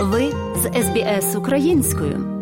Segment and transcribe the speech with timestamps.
[0.00, 2.35] Ви з СБС українською.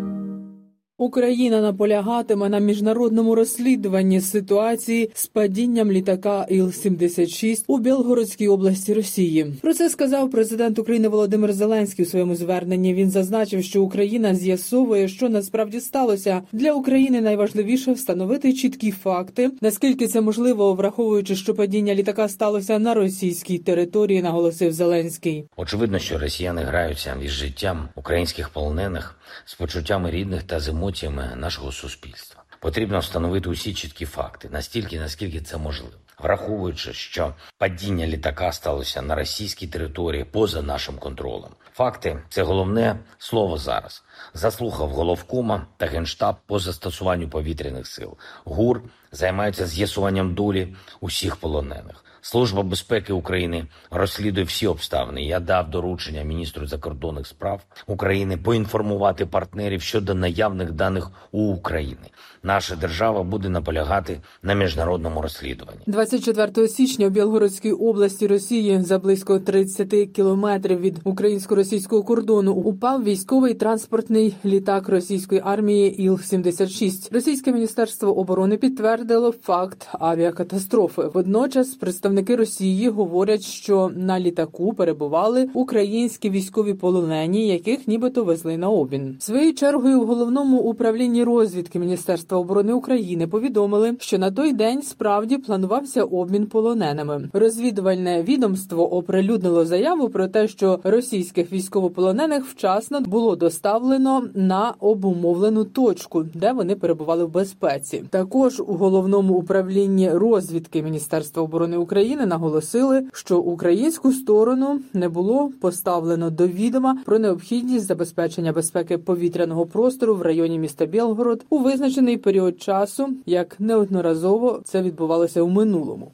[0.98, 9.46] Україна наполягатиме на міжнародному розслідуванні ситуації з падінням літака Іл-76 у Білгородській області Росії.
[9.62, 12.94] Про це сказав президент України Володимир Зеленський у своєму зверненні.
[12.94, 17.20] Він зазначив, що Україна з'ясовує, що насправді сталося для України.
[17.20, 24.22] Найважливіше встановити чіткі факти, наскільки це можливо, враховуючи, що падіння літака сталося на російській території,
[24.22, 25.44] наголосив Зеленський.
[25.56, 31.72] Очевидно, що росіяни граються із життям українських полонених з почуттями рідних та з емоціями нашого
[31.72, 32.42] суспільства.
[32.60, 39.14] Потрібно встановити усі чіткі факти настільки, наскільки це можливо, враховуючи, що падіння літака сталося на
[39.14, 41.50] російській території поза нашим контролем.
[41.72, 44.02] Факти це головне слово зараз.
[44.34, 48.16] Заслухав головкома та генштаб по застосуванню повітряних сил.
[48.44, 48.82] ГУР
[49.12, 52.04] займаються з'ясуванням долі усіх полонених.
[52.26, 55.22] Служба безпеки України розслідує всі обставини.
[55.22, 62.10] Я дав доручення міністру закордонних справ України поінформувати партнерів щодо наявних даних у України.
[62.42, 65.82] Наша держава буде наполягати на міжнародному розслідуванні.
[66.04, 73.54] 24 січня у Білгородській області Росії за близько 30 кілометрів від українсько-російського кордону упав військовий
[73.54, 77.14] транспортний літак російської армії Іл-76.
[77.14, 81.02] Російське міністерство оборони підтвердило факт авіакатастрофи.
[81.14, 88.70] Водночас представники Росії говорять, що на літаку перебували українські військові полонені, яких нібито везли на
[88.70, 89.16] обмін.
[89.18, 95.38] Своєю чергою в головному управлінні розвідки Міністерства оборони України повідомили, що на той день справді
[95.38, 97.28] планувався обмін полоненими.
[97.32, 106.24] Розвідувальне відомство оприлюднило заяву про те, що російських військовополонених вчасно було доставлено на обумовлену точку,
[106.34, 108.04] де вони перебували в безпеці.
[108.10, 116.30] Також у головному управлінні розвідки Міністерства оборони України наголосили, що українську сторону не було поставлено
[116.30, 122.62] до відома про необхідність забезпечення безпеки повітряного простору в районі міста Білгород у визначений період
[122.62, 125.83] часу, як неодноразово це відбувалося у минулому.
[125.84, 126.06] Muğla mı?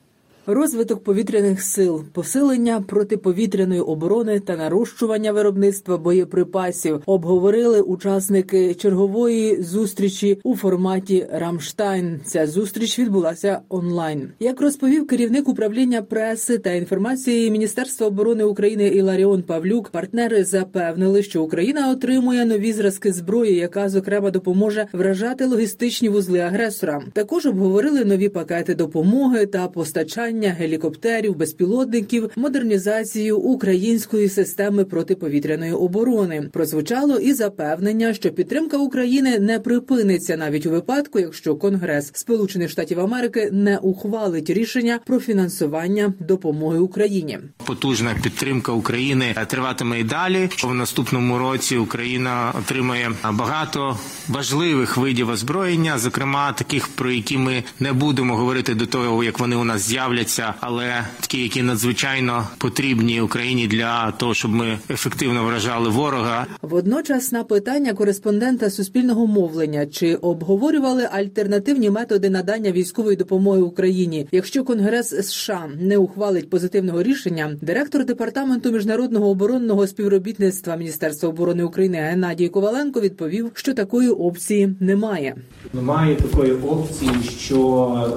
[0.47, 10.56] Розвиток повітряних сил, посилення протиповітряної оборони та нарощування виробництва боєприпасів обговорили учасники чергової зустрічі у
[10.56, 12.21] форматі Рамштайн.
[12.25, 14.28] Ця зустріч відбулася онлайн.
[14.41, 21.43] Як розповів керівник управління преси та інформації Міністерства оборони України Іларіон Павлюк, партнери запевнили, що
[21.43, 27.03] Україна отримує нові зразки зброї, яка зокрема допоможе вражати логістичні вузли агресора.
[27.12, 36.48] Також обговорили нові пакети допомоги та постачання гелікоптерів, безпілотників, модернізацію української системи протиповітряної оборони.
[36.52, 43.00] Прозвучало і запевнення, що підтримка України не припиниться навіть у випадку, якщо Конгрес Сполучених Штатів
[43.00, 47.38] Америки не ухвалить рішення про фінансування допомоги Україні.
[47.64, 50.48] Потужна підтримка України триватиме і далі.
[50.64, 53.98] В наступному році Україна отримає багато
[54.28, 59.56] важливих видів озброєння, зокрема таких, про які ми не будемо говорити до того, як вони
[59.56, 60.19] у нас з'являться,
[60.60, 66.47] але такі, які надзвичайно потрібні Україні для того, щоб ми ефективно вражали ворога.
[66.62, 74.64] Водночас на питання кореспондента суспільного мовлення чи обговорювали альтернативні методи надання військової допомоги Україні, якщо
[74.64, 82.48] Конгрес США не ухвалить позитивного рішення, директор департаменту міжнародного оборонного співробітництва Міністерства оборони України Геннадій
[82.48, 85.36] Коваленко відповів, що такої опції немає.
[85.75, 87.60] Немає такої опції, що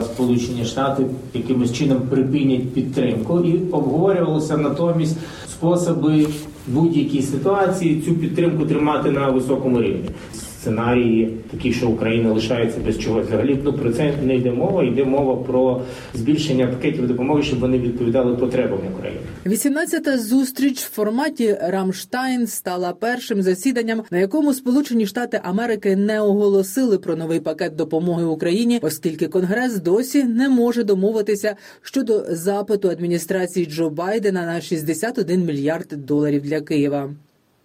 [0.03, 5.17] Сполучені Штати якимось чином припинять підтримку, і обговорювалося натомість
[5.51, 6.25] способи
[6.67, 10.09] будь-якій ситуації цю підтримку тримати на високому рівні.
[10.63, 13.27] Сценарії такі, що Україна лишається без чогось.
[13.27, 14.83] Взагалі ну про це не йде мова.
[14.83, 15.81] Йде мова про
[16.13, 19.19] збільшення пакетів допомоги, щоб вони відповідали потребам України.
[19.45, 26.97] 18-та зустріч в форматі Рамштайн стала першим засіданням, на якому Сполучені Штати Америки не оголосили
[26.97, 33.89] про новий пакет допомоги Україні, оскільки Конгрес досі не може домовитися щодо запиту адміністрації Джо
[33.89, 37.09] Байдена на 61 мільярд доларів для Києва.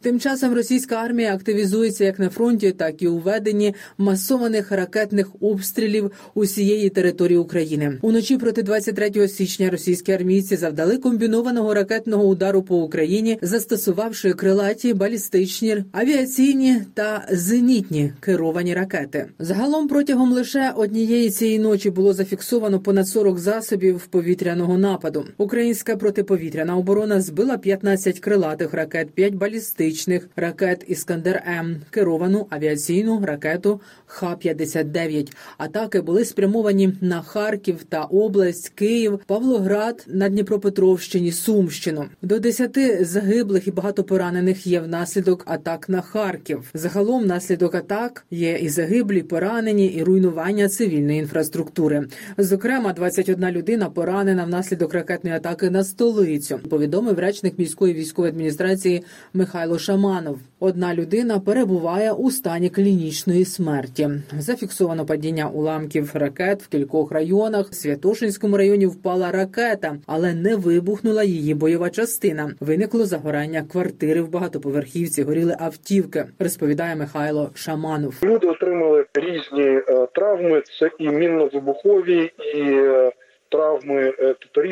[0.01, 6.11] Тим часом російська армія активізується як на фронті, так і у веденні масованих ракетних обстрілів
[6.35, 7.99] усієї території України.
[8.03, 15.85] Уночі проти 23 січня російські армійці завдали комбінованого ракетного удару по Україні, застосувавши крилаті, балістичні,
[15.93, 19.27] авіаційні та зенітні керовані ракети.
[19.39, 25.25] Загалом протягом лише однієї цієї ночі було зафіксовано понад 40 засобів повітряного нападу.
[25.39, 33.21] Українська протиповітряна оборона збила 15 крилатих ракет, 5 балістичних балістичних ракет Іскандер М, керовану авіаційну
[33.25, 35.33] ракету Х-59.
[35.59, 42.05] Атаки були спрямовані на Харків та область, Київ, Павлоград на Дніпропетровщині, Сумщину.
[42.23, 46.71] До десяти загиблих і багато поранених є внаслідок атак на Харків.
[46.75, 52.07] Загалом внаслідок атак є і загиблі, поранені, і руйнування цивільної інфраструктури.
[52.39, 56.59] Зокрема, 21 людина поранена внаслідок ракетної атаки на столицю.
[56.71, 59.03] Повідомив речник міської військової адміністрації
[59.35, 60.39] Михайло Шаманов.
[60.61, 64.09] Одна людина перебуває у стані клінічної смерті.
[64.39, 67.69] Зафіксовано падіння уламків ракет в кількох районах.
[67.69, 72.51] В Святошинському районі впала ракета, але не вибухнула її бойова частина.
[72.61, 75.23] Виникло загорання квартири в багатоповерхівці.
[75.23, 76.25] Горіли автівки.
[76.39, 78.15] Розповідає Михайло Шаманов.
[78.23, 80.63] Люди отримали різні е, травми.
[80.81, 83.13] Це і мінно-вибухові, і е,
[83.49, 84.63] травми, тобто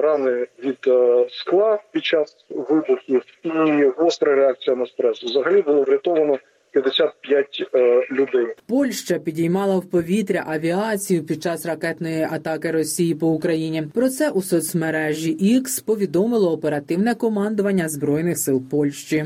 [0.00, 5.22] рани від е, скла під час вибухів, і гостра реакція на стрес.
[5.22, 6.38] Взагалі було врятовано
[6.72, 8.46] 55 е, людей.
[8.68, 13.82] Польща підіймала в повітря авіацію під час ракетної атаки Росії по Україні.
[13.94, 19.24] Про це у соцмережі X повідомило оперативне командування збройних сил Польщі.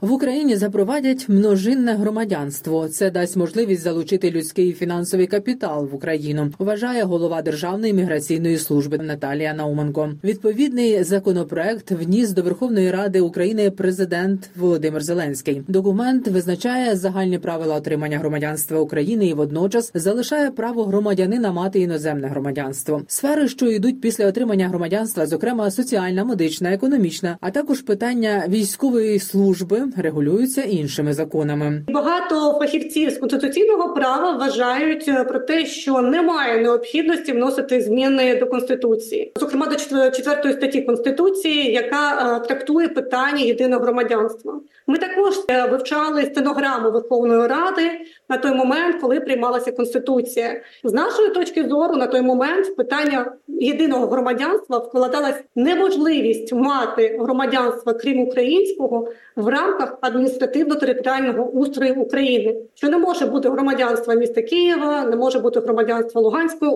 [0.00, 2.88] В Україні запровадять множинне громадянство.
[2.88, 6.52] Це дасть можливість залучити людський і фінансовий капітал в Україну.
[6.58, 10.12] Вважає голова Державної міграційної служби Наталія Науменко.
[10.24, 15.62] Відповідний законопроект вніс до Верховної Ради України президент Володимир Зеленський.
[15.68, 23.02] Документ визначає загальні правила отримання громадянства України і водночас залишає право громадянина мати іноземне громадянство.
[23.08, 29.85] Сфери, що йдуть після отримання громадянства, зокрема соціальна, медична, економічна, а також питання військової служби
[29.96, 31.82] регулюються іншими законами.
[31.88, 38.46] Багато фахівців з конституційного права вважають е, про те, що немає необхідності вносити зміни до
[38.46, 44.60] конституції, зокрема до четвер- четвертої статті конституції, яка е, трактує питання єдиного громадянства.
[44.86, 47.90] Ми також е, вивчали стенограму Верховної Ради
[48.28, 50.60] на той момент, коли приймалася конституція.
[50.84, 58.20] З нашої точки зору, на той момент питання єдиного громадянства вкладалась неможливість мати громадянства крім
[58.20, 65.38] українського в рамках адміністративно-територіального устрою України, що не може бути громадянства міста Києва, не може
[65.38, 66.70] бути громадянства Луганської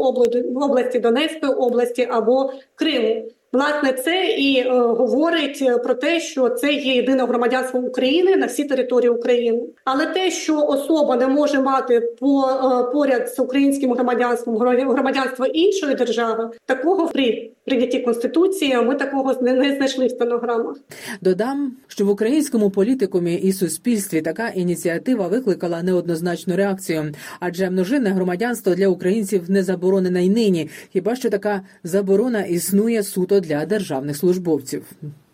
[0.54, 3.24] області, Донецької області або Криму.
[3.52, 8.46] Власне, це і е, говорить е, про те, що це є єдине громадянство України на
[8.46, 9.62] всій території України.
[9.84, 15.94] Але те, що особа не може мати по е, поряд з українським громадянством громадянство іншої
[15.94, 20.76] держави, такого при прийнятті конституції ми такого не, знайшли в стенограмах.
[21.20, 28.74] Додам, що в українському політикумі і суспільстві така ініціатива викликала неоднозначну реакцію, адже множинне громадянство
[28.74, 30.70] для українців не заборонена й нині.
[30.92, 34.84] Хіба що така заборона існує суто для державних службовців.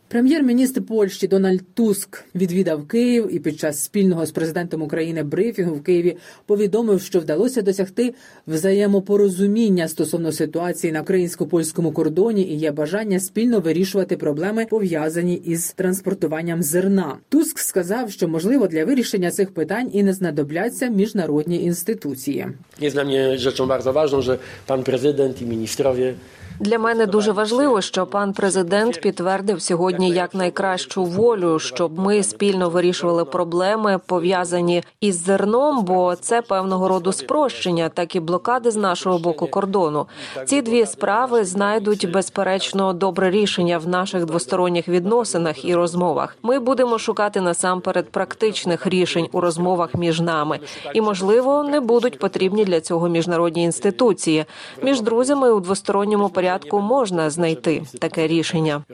[0.08, 5.82] Прем'єр-міністр Польщі Дональд Туск відвідав Київ і під час спільного з президентом України брифінгу в
[5.82, 6.16] Києві
[6.46, 8.14] повідомив, що вдалося досягти
[8.46, 16.62] взаємопорозуміння стосовно ситуації на українсько-польському кордоні і є бажання спільно вирішувати проблеми пов'язані із транспортуванням
[16.62, 17.16] зерна.
[17.28, 22.46] Туск сказав, що можливо для вирішення цих питань і не знадобляться міжнародні інституції.
[22.80, 26.14] Jest dla mnie rzeczą bardzo ważną, że pan prezydent i ministrowie
[26.60, 32.70] Для мене дуже важливо, що пан президент підтвердив сьогодні як найкращу волю, щоб ми спільно
[32.70, 39.18] вирішували проблеми пов'язані із зерном, бо це певного роду спрощення, так і блокади з нашого
[39.18, 40.06] боку кордону.
[40.46, 46.36] Ці дві справи знайдуть безперечно добре рішення в наших двосторонніх відносинах і розмовах.
[46.42, 50.58] Ми будемо шукати насамперед практичних рішень у розмовах між нами,
[50.94, 54.44] і можливо не будуть потрібні для цього міжнародні інституції.
[54.82, 58.84] Між друзями у двосторонньому порядку можна знайти таке рішення.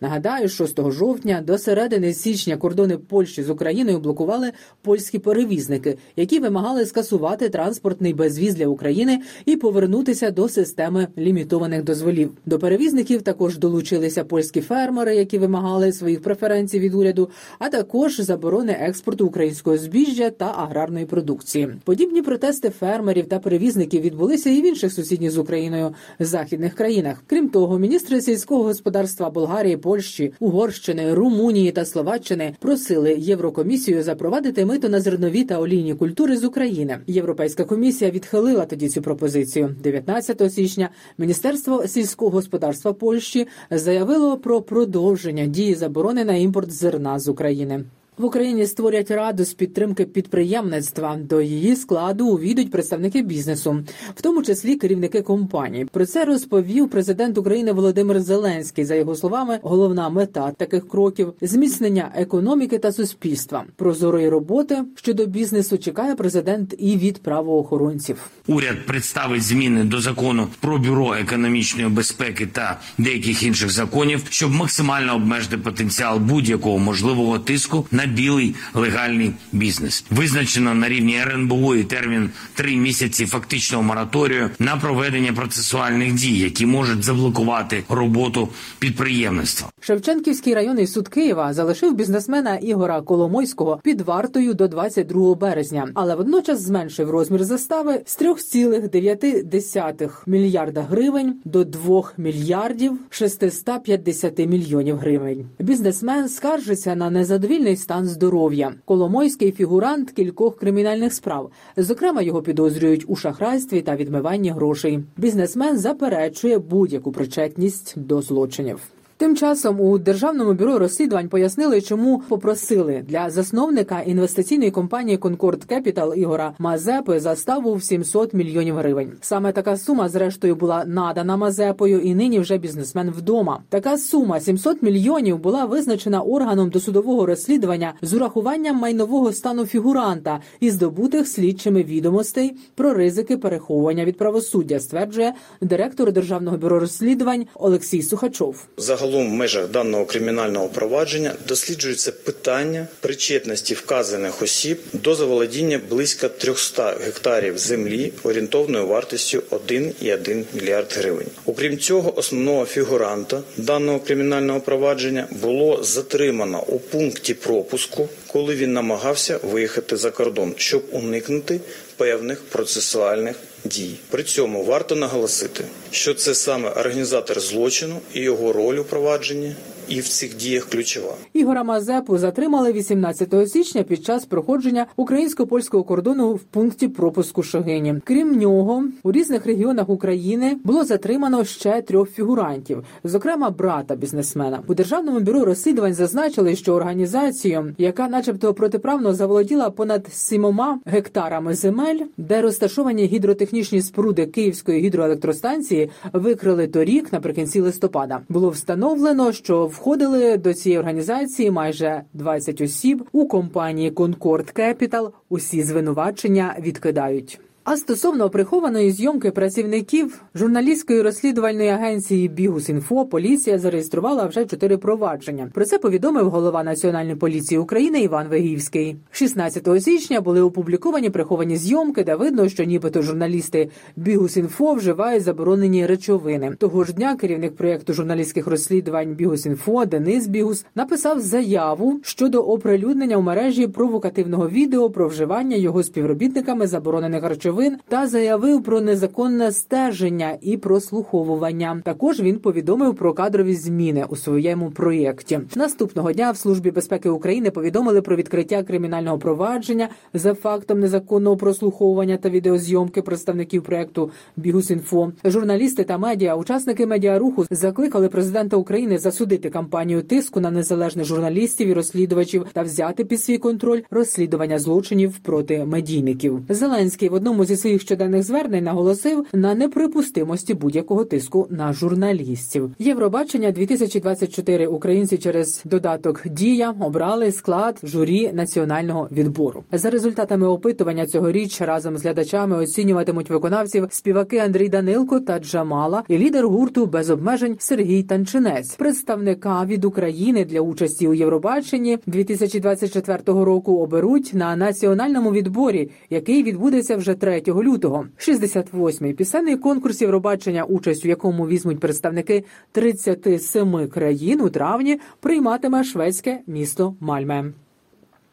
[0.00, 4.52] Нагадаю, 6 жовтня до середини січня кордони Польщі з Україною блокували
[4.82, 12.30] польські перевізники, які вимагали скасувати транспортний безвіз для України і повернутися до системи лімітованих дозволів.
[12.46, 18.72] До перевізників також долучилися польські фермери, які вимагали своїх преференцій від уряду, а також заборони
[18.72, 21.68] експорту українського збіжжя та аграрної продукції.
[21.84, 27.22] Подібні протести фермерів та перевізників відбулися і в інших сусідніх з Україною західних країнах.
[27.26, 34.88] Крім того, міністри сільського господарства Болгарії, Польщі, Угорщини, Румунії та Словаччини просили Єврокомісію запровадити мито
[34.88, 36.98] на зернові та олійні культури з України.
[37.06, 39.76] Європейська комісія відхилила тоді цю пропозицію.
[39.82, 47.28] 19 січня Міністерство сільського господарства Польщі заявило про продовження дії заборони на імпорт зерна з
[47.28, 47.84] України.
[48.18, 51.16] В Україні створять раду з підтримки підприємництва.
[51.16, 55.84] До її складу увійдуть представники бізнесу, в тому числі керівники компаній.
[55.84, 58.84] Про це розповів президент України Володимир Зеленський.
[58.84, 63.64] За його словами, головна мета таких кроків зміцнення економіки та суспільства.
[63.76, 68.30] Прозорої роботи щодо бізнесу чекає президент і від правоохоронців.
[68.46, 75.14] Уряд представить зміни до закону про бюро економічної безпеки та деяких інших законів, щоб максимально
[75.14, 80.04] обмежити потенціал будь-якого можливого тиску на білий легальний бізнес.
[80.10, 86.66] Визначено на рівні РНБО і термін три місяці фактичного мораторію на проведення процесуальних дій, які
[86.66, 89.68] можуть заблокувати роботу підприємництва.
[89.80, 96.62] Шевченківський районний суд Києва залишив бізнесмена Ігора Коломойського під вартою до 22 березня, але водночас
[96.62, 105.46] зменшив розмір застави з 3,9 мільярда гривень до 2 мільярдів 650 мільйонів гривень.
[105.58, 108.74] Бізнесмен скаржиться на незадовільний стан здоров'я.
[108.84, 111.50] Коломойський фігурант кількох кримінальних справ.
[111.76, 115.00] Зокрема, його підозрюють у шахрайстві та відмиванні грошей.
[115.16, 118.93] Бізнесмен заперечує будь-яку причетність до злочинів.
[119.16, 126.14] Тим часом у державному бюро розслідувань пояснили, чому попросили для засновника інвестиційної компанії Concord Capital
[126.14, 129.12] Ігора Мазепи заставу в 700 мільйонів гривень.
[129.20, 133.62] Саме така сума, зрештою, була надана Мазепою, і нині вже бізнесмен вдома.
[133.68, 140.70] Така сума 700 мільйонів була визначена органом досудового розслідування з урахуванням майнового стану фігуранта і
[140.70, 148.66] здобутих слідчими відомостей про ризики переховування від правосуддя, стверджує директор державного бюро розслідувань Олексій Сухачов.
[149.04, 156.96] Загалом в межах даного кримінального провадження досліджується питання причетності вказаних осіб до заволодіння близько 300
[157.04, 161.26] гектарів землі орієнтовною вартістю 1,1 мільярд гривень.
[161.46, 169.40] Окрім цього, основного фігуранта даного кримінального провадження було затримано у пункті пропуску, коли він намагався
[169.42, 171.60] виїхати за кордон, щоб уникнути
[171.96, 173.94] певних процесуальних дій.
[174.10, 179.54] При цьому варто наголосити, що це саме організатор злочину і його роль у провадженні.
[179.88, 186.32] І в цих діях ключова Ігора Мазепу затримали 18 січня під час проходження українсько-польського кордону
[186.32, 187.94] в пункті пропуску Шогині.
[188.04, 194.60] Крім нього, у різних регіонах України було затримано ще трьох фігурантів, зокрема брата бізнесмена.
[194.66, 202.00] У державному бюро розслідувань зазначили, що організацію, яка, начебто, протиправно заволоділа понад сімома гектарами земель,
[202.16, 208.20] де розташовані гідротехнічні споруди Київської гідроелектростанції, викрили торік наприкінці листопада.
[208.28, 215.10] Було встановлено, що входили до цієї організації майже 20 осіб у компанії Concord Capital.
[215.28, 217.40] Усі звинувачення відкидають.
[217.66, 225.50] А стосовно прихованої зйомки працівників журналістської розслідувальної агенції Бігус.Інфо поліція зареєструвала вже чотири провадження.
[225.54, 228.96] Про це повідомив голова Національної поліції України Іван Вегівський.
[229.10, 236.54] 16 січня були опубліковані приховані зйомки, де видно, що нібито журналісти Бігус.Інфо вживають заборонені речовини.
[236.58, 243.22] Того ж дня керівник проєкту журналістських розслідувань Бігус.Інфо Денис Бігус написав заяву щодо оприлюднення у
[243.22, 250.36] мережі провокативного відео про вживання його співробітниками заборонених речовин речовин та заявив про незаконне стеження
[250.40, 251.80] і прослуховування.
[251.84, 255.40] Також він повідомив про кадрові зміни у своєму проєкті.
[255.54, 262.16] Наступного дня в службі безпеки України повідомили про відкриття кримінального провадження за фактом незаконного прослуховування
[262.16, 265.12] та відеозйомки представників проєкту Бігус.Інфо.
[265.24, 271.72] Журналісти та медіа, учасники медіаруху закликали президента України засудити кампанію тиску на незалежних журналістів і
[271.72, 276.40] розслідувачів та взяти під свій контроль розслідування злочинів проти медійників.
[276.48, 282.70] Зеленський в одному зі своїх щоденних звернень наголосив на неприпустимості будь-якого тиску на журналістів.
[282.78, 289.64] Євробачення 2024 українці через додаток Дія обрали склад журі національного відбору.
[289.72, 296.18] За результатами опитування цьогоріч разом з глядачами оцінюватимуть виконавців співаки Андрій Данилко та Джамала і
[296.18, 303.78] лідер гурту без обмежень Сергій Танчинець, представника від України для участі у Євробаченні 2024 року.
[303.78, 308.06] Оберуть на національному відборі, який відбудеться вже 3 лютого.
[308.18, 316.40] 68-й пісенний конкурс Євробачення, участь у якому візьмуть представники 37 країн у травні, прийматиме шведське
[316.46, 317.52] місто Мальме.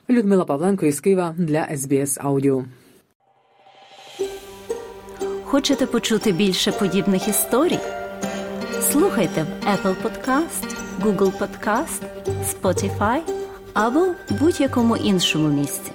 [0.10, 2.66] Людмила Павленко із Києва для СБС Аудіо.
[5.44, 7.80] Хочете почути більше подібних історій?
[8.82, 12.02] Слухайте в Apple Podcast, Google Podcast,
[12.54, 13.20] Spotify
[13.74, 14.08] або
[14.40, 15.92] будь-якому іншому місці.